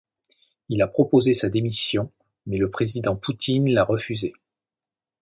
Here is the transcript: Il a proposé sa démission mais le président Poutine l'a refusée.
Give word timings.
Il 0.69 0.81
a 0.81 0.87
proposé 0.87 1.31
sa 1.31 1.47
démission 1.49 2.11
mais 2.47 2.57
le 2.57 2.71
président 2.71 3.15
Poutine 3.15 3.69
l'a 3.71 3.83
refusée. 3.83 4.33